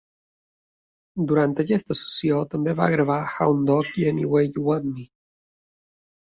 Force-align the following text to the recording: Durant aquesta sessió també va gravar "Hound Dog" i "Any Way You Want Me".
Durant 1.31 1.53
aquesta 1.63 1.97
sessió 1.99 2.39
també 2.53 2.73
va 2.79 2.87
gravar 2.95 3.19
"Hound 3.35 3.71
Dog" 3.73 4.01
i 4.05 4.07
"Any 4.13 4.23
Way 4.33 4.49
You 4.57 4.67
Want 4.71 4.91
Me". 4.97 5.07